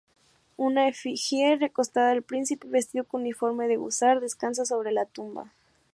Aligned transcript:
Una 0.57 0.87
efigie 0.87 1.57
recostada 1.57 2.09
del 2.09 2.23
príncipe, 2.23 2.67
vestido 2.67 3.03
con 3.03 3.21
uniforme 3.21 3.67
de 3.67 3.77
húsar, 3.77 4.19
descansa 4.19 4.65
sobre 4.65 4.91
la 4.91 5.05
tumba. 5.05 5.53